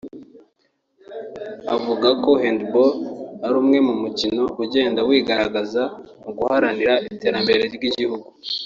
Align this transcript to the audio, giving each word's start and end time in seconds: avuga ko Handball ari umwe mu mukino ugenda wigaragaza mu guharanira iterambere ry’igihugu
avuga 1.75 2.09
ko 2.23 2.31
Handball 2.41 2.91
ari 3.45 3.55
umwe 3.61 3.77
mu 3.87 3.93
mukino 4.01 4.43
ugenda 4.63 4.99
wigaragaza 5.07 5.83
mu 6.23 6.31
guharanira 6.37 6.93
iterambere 7.13 7.63
ry’igihugu 7.75 8.27